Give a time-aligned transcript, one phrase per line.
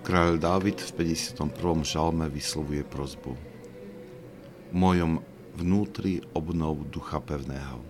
[0.00, 1.84] Kráľ Dávid v 51.
[1.84, 3.36] žalme vyslovuje prozbu.
[3.36, 5.20] V mojom
[5.60, 7.84] vnútri obnov ducha pevného.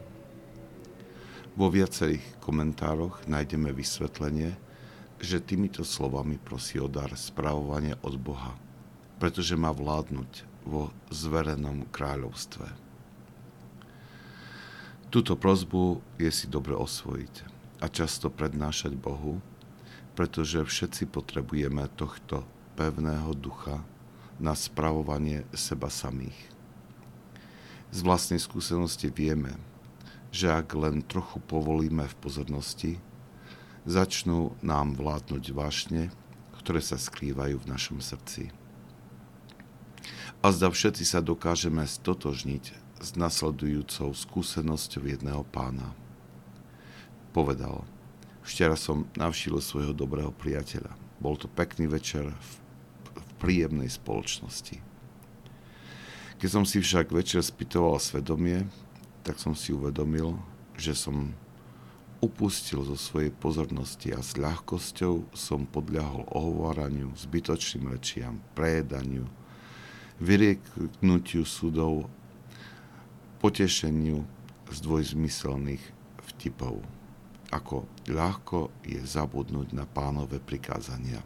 [1.54, 4.58] Vo viacerých komentároch nájdeme vysvetlenie,
[5.22, 8.58] že týmito slovami prosí o dar spravovania od Boha,
[9.22, 12.66] pretože má vládnuť vo zverenom kráľovstve.
[15.14, 17.34] Túto prozbu je si dobre osvojiť
[17.78, 19.38] a často prednášať Bohu,
[20.14, 23.84] pretože všetci potrebujeme tohto pevného ducha
[24.40, 26.36] na spravovanie seba samých.
[27.90, 29.58] Z vlastnej skúsenosti vieme,
[30.30, 32.92] že ak len trochu povolíme v pozornosti,
[33.84, 36.02] začnú nám vládnuť vášne,
[36.62, 38.54] ktoré sa skrývajú v našom srdci.
[40.40, 42.64] A zda všetci sa dokážeme stotožniť
[43.00, 45.92] s nasledujúcou skúsenosťou jedného pána.
[47.36, 47.84] Povedal,
[48.44, 50.92] včera som navštívil svojho dobrého priateľa.
[51.20, 52.50] Bol to pekný večer v,
[53.12, 54.80] v príjemnej spoločnosti.
[56.40, 58.64] Keď som si však večer spýtoval svedomie,
[59.20, 60.40] tak som si uvedomil,
[60.80, 61.36] že som
[62.20, 69.24] upustil zo svojej pozornosti a s ľahkosťou som podľahol ohováraniu, zbytočným rečiam, prejedaniu,
[70.20, 72.08] vyrieknutiu súdov,
[73.40, 74.24] potešeniu
[74.68, 75.84] z dvojzmyselných
[76.32, 76.84] vtipov.
[77.50, 81.18] Ako ľahko je zabudnúť na pánové prikázania.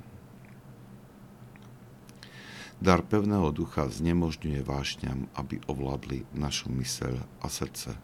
[2.80, 7.96] Dar pevného ducha znemožňuje vášňam, aby ovládli našu myseľ a srdce.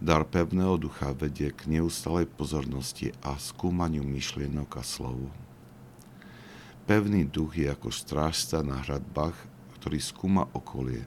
[0.00, 5.28] Dar pevného ducha vedie k neustalej pozornosti a skúmaniu myšlienok a slov.
[6.88, 9.36] Pevný duch je ako strážca na hradbách,
[9.78, 11.04] ktorý skúma okolie,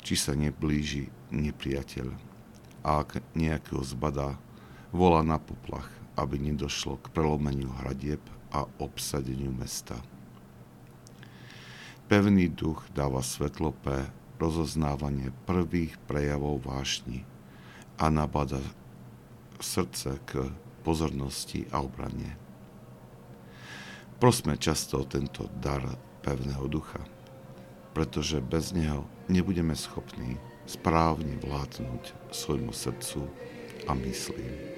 [0.00, 2.08] či sa neblíži nepriateľ.
[2.86, 4.38] A ak nejakého zbadá,
[4.92, 9.96] volá na poplach, aby nedošlo k prelomeniu hradieb a obsadeniu mesta.
[12.08, 14.08] Pevný duch dáva svetlo pre
[14.40, 17.26] rozoznávanie prvých prejavov vášni
[18.00, 18.62] a nabada
[19.60, 20.48] srdce k
[20.86, 22.38] pozornosti a obrane.
[24.18, 25.84] Prosme často tento dar
[26.24, 27.02] pevného ducha,
[27.92, 33.26] pretože bez neho nebudeme schopní správne vládnuť svojmu srdcu
[33.86, 34.77] a myslím.